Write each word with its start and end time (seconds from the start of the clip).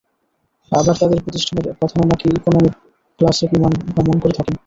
আবার 0.71 0.95
তাদের 1.01 1.19
প্রতিষ্ঠানের 1.25 1.77
প্রধানও 1.79 2.09
নাকি 2.11 2.25
ইকোনমি 2.31 2.69
ক্লাসে 3.19 3.45
বিমান 3.51 3.71
ভ্রমণ 3.87 4.15
করে 4.23 4.33
থাকেন। 4.37 4.55